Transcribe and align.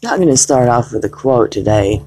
I'm 0.00 0.10
not 0.10 0.16
going 0.18 0.28
to 0.28 0.36
start 0.36 0.68
off 0.68 0.92
with 0.92 1.04
a 1.04 1.08
quote 1.08 1.50
today 1.50 2.00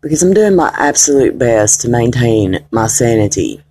because 0.00 0.22
I'm 0.22 0.32
doing 0.32 0.54
my 0.54 0.72
absolute 0.76 1.36
best 1.36 1.80
to 1.80 1.88
maintain 1.88 2.64
my 2.70 2.86
sanity. 2.86 3.64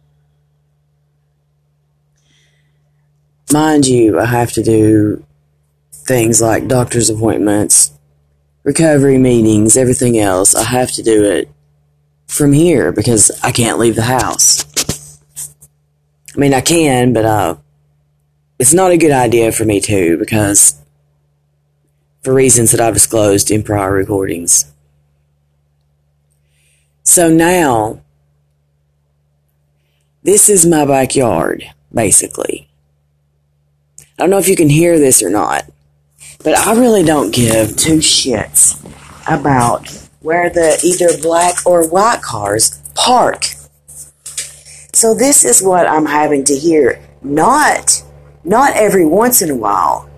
Mind 3.54 3.88
you, 3.88 4.20
I 4.20 4.25
have 4.25 4.52
to 4.54 4.63
do 4.63 5.25
things 5.93 6.41
like 6.41 6.67
doctor's 6.67 7.09
appointments, 7.09 7.91
recovery 8.63 9.17
meetings, 9.17 9.77
everything 9.77 10.20
else. 10.20 10.53
I 10.53 10.63
have 10.63 10.91
to 10.94 11.03
do 11.03 11.23
it 11.23 11.49
from 12.27 12.52
here 12.52 12.91
because 12.91 13.31
I 13.41 13.53
can't 13.53 13.80
leave 13.80 13.95
the 13.95 14.02
house. 14.02 15.21
I 16.35 16.39
mean, 16.39 16.53
I 16.53 16.59
can, 16.59 17.13
but 17.13 17.23
uh, 17.23 17.55
it's 18.59 18.73
not 18.73 18.91
a 18.91 18.98
good 18.98 19.12
idea 19.12 19.53
for 19.53 19.63
me 19.63 19.80
to 19.80 20.17
because 20.17 20.77
for 22.27 22.34
reasons 22.34 22.72
that 22.72 22.81
I've 22.81 22.94
disclosed 22.94 23.49
in 23.49 23.63
prior 23.63 23.94
recordings. 23.94 24.70
So 27.04 27.30
now, 27.30 28.02
this 30.23 30.49
is 30.49 30.66
my 30.66 30.84
backyard, 30.84 31.63
basically. 31.94 32.68
I 34.02 34.04
don't 34.18 34.30
know 34.30 34.40
if 34.40 34.49
you 34.49 34.58
can 34.58 34.68
hear 34.68 34.99
this 34.99 35.23
or 35.23 35.30
not, 35.30 35.71
but 36.44 36.58
I 36.58 36.73
really 36.73 37.02
don't 37.02 37.34
give 37.34 37.77
two 37.77 37.99
shits 37.99 38.76
about 39.26 39.88
where 40.20 40.49
the 40.49 40.77
either 40.84 41.18
black 41.21 41.66
or 41.66 41.88
white 41.88 42.21
cars 42.21 42.77
park. 42.94 43.46
So 44.91 45.13
this 45.13 45.46
is 45.46 45.63
what 45.63 45.88
I'm 45.88 46.07
having 46.07 46.44
to 46.44 46.57
hear. 46.57 47.02
Not, 47.21 48.04
not 48.44 48.76
every 48.76 49.05
once 49.05 49.41
in 49.41 49.49
a 49.49 49.55
while, 49.55 50.09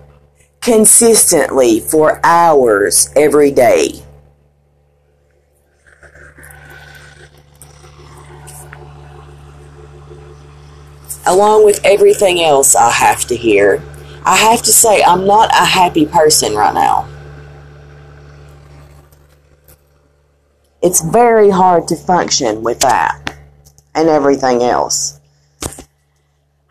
consistently 0.60 1.80
for 1.80 2.20
hours 2.24 3.10
every 3.16 3.50
day. 3.50 4.02
along 11.26 11.64
with 11.64 11.80
everything 11.84 12.42
else 12.42 12.74
I 12.74 12.90
have 12.90 13.24
to 13.26 13.36
hear, 13.36 13.82
I 14.24 14.36
have 14.36 14.62
to 14.62 14.72
say 14.72 15.02
I'm 15.02 15.26
not 15.26 15.50
a 15.52 15.64
happy 15.64 16.06
person 16.06 16.54
right 16.54 16.74
now. 16.74 17.08
It's 20.82 21.02
very 21.02 21.50
hard 21.50 21.88
to 21.88 21.96
function 21.96 22.62
with 22.62 22.80
that 22.80 23.36
and 23.94 24.08
everything 24.08 24.62
else. 24.62 25.19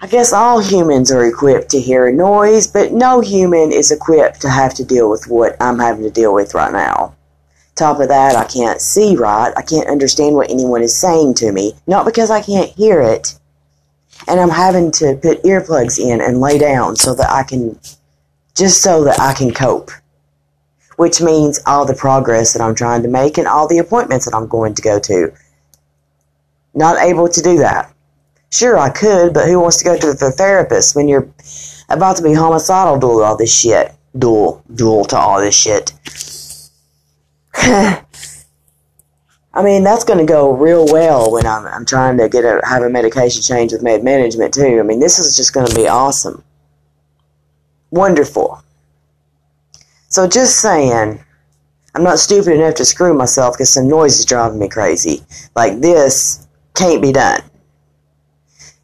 I 0.01 0.07
guess 0.07 0.31
all 0.31 0.61
humans 0.61 1.11
are 1.11 1.25
equipped 1.25 1.69
to 1.71 1.81
hear 1.81 2.07
a 2.07 2.13
noise, 2.13 2.67
but 2.67 2.93
no 2.93 3.19
human 3.19 3.73
is 3.73 3.91
equipped 3.91 4.39
to 4.41 4.49
have 4.49 4.73
to 4.75 4.85
deal 4.85 5.09
with 5.09 5.25
what 5.27 5.57
I'm 5.59 5.77
having 5.77 6.03
to 6.03 6.09
deal 6.09 6.33
with 6.33 6.53
right 6.53 6.71
now. 6.71 7.15
Top 7.75 7.99
of 7.99 8.07
that, 8.07 8.33
I 8.37 8.45
can't 8.45 8.79
see 8.79 9.17
right. 9.17 9.51
I 9.57 9.61
can't 9.61 9.89
understand 9.89 10.35
what 10.35 10.49
anyone 10.49 10.81
is 10.81 10.97
saying 10.97 11.33
to 11.35 11.51
me. 11.51 11.73
Not 11.85 12.05
because 12.05 12.31
I 12.31 12.41
can't 12.41 12.69
hear 12.71 13.01
it, 13.01 13.37
and 14.25 14.39
I'm 14.39 14.49
having 14.49 14.91
to 14.93 15.19
put 15.21 15.43
earplugs 15.43 15.99
in 15.99 16.21
and 16.21 16.39
lay 16.39 16.57
down 16.57 16.95
so 16.95 17.13
that 17.15 17.29
I 17.29 17.43
can, 17.43 17.77
just 18.55 18.81
so 18.81 19.03
that 19.03 19.19
I 19.19 19.33
can 19.33 19.51
cope. 19.51 19.91
Which 20.95 21.21
means 21.21 21.59
all 21.65 21.85
the 21.85 21.93
progress 21.93 22.53
that 22.53 22.61
I'm 22.61 22.75
trying 22.75 23.03
to 23.03 23.09
make 23.09 23.37
and 23.37 23.47
all 23.47 23.67
the 23.67 23.79
appointments 23.79 24.25
that 24.25 24.35
I'm 24.35 24.47
going 24.47 24.75
to 24.75 24.81
go 24.81 24.97
to. 24.99 25.33
Not 26.73 26.99
able 26.99 27.27
to 27.27 27.41
do 27.41 27.57
that. 27.57 27.93
Sure, 28.51 28.77
I 28.77 28.89
could, 28.89 29.33
but 29.33 29.47
who 29.47 29.59
wants 29.59 29.77
to 29.77 29.85
go 29.85 29.97
to 29.97 30.13
the 30.13 30.31
therapist 30.31 30.95
when 30.95 31.07
you're 31.07 31.29
about 31.89 32.17
to 32.17 32.23
be 32.23 32.33
homicidal 32.33 32.99
dual 32.99 33.23
all 33.23 33.37
this 33.37 33.55
shit? 33.55 33.93
Dual, 34.17 34.63
dual 34.73 35.05
to 35.05 35.17
all 35.17 35.39
this 35.39 35.55
shit. 35.55 35.93
I 39.53 39.63
mean, 39.63 39.83
that's 39.83 40.03
going 40.03 40.19
to 40.19 40.25
go 40.25 40.51
real 40.51 40.85
well 40.91 41.31
when 41.31 41.45
I'm, 41.45 41.65
I'm 41.67 41.85
trying 41.85 42.17
to 42.17 42.29
get 42.29 42.45
a, 42.45 42.61
have 42.63 42.83
a 42.83 42.89
medication 42.89 43.41
change 43.41 43.71
with 43.71 43.83
med 43.83 44.03
management 44.03 44.53
too. 44.53 44.79
I 44.79 44.83
mean, 44.83 44.99
this 44.99 45.19
is 45.19 45.35
just 45.35 45.53
going 45.53 45.67
to 45.67 45.75
be 45.75 45.87
awesome. 45.87 46.43
Wonderful. 47.91 48.63
So 50.07 50.27
just 50.27 50.59
saying, 50.59 51.23
I'm 51.93 52.03
not 52.03 52.19
stupid 52.19 52.53
enough 52.53 52.75
to 52.75 52.85
screw 52.85 53.13
myself 53.13 53.55
because 53.55 53.73
some 53.73 53.87
noise 53.87 54.19
is 54.19 54.25
driving 54.25 54.59
me 54.59 54.69
crazy. 54.69 55.23
Like 55.55 55.79
this 55.79 56.47
can't 56.75 57.01
be 57.01 57.11
done. 57.11 57.41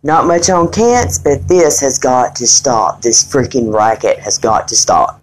Not 0.05 0.27
much 0.27 0.51
on 0.51 0.67
can'ts, 0.67 1.17
but 1.17 1.47
this 1.47 1.81
has 1.81 1.97
got 1.97 2.35
to 2.35 2.45
stop. 2.45 3.01
This 3.01 3.23
freaking 3.23 3.73
racket 3.73 4.19
has 4.19 4.38
got 4.38 4.67
to 4.67 4.75
stop. 4.75 5.19